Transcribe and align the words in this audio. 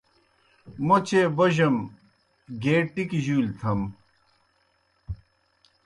موْ 0.85 0.95
چیئے 1.07 1.21
بوجم، 1.37 1.75
گیے 2.61 2.77
ٹِکیْ 2.93 3.19
جُولیْ 3.25 3.51
تھم۔ 3.59 3.79